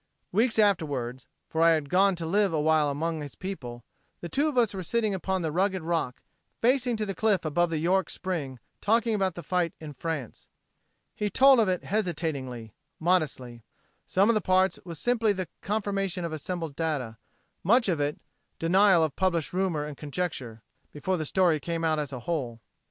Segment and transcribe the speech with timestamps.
[0.31, 3.83] Weeks afterward for I had gone to live awhile among his people
[4.19, 6.23] the two of us were sitting upon the rugged rock,
[6.59, 10.47] facing to the cliff above the York spring, talking about the fight in France.
[11.13, 13.61] He told of it hesitatingly, modestly.
[14.07, 17.17] Some of the parts was simply the confirmation of assembled data;
[17.63, 18.19] much of it,
[18.57, 22.59] denial of published rumor and conjecture before the story came out as a whole.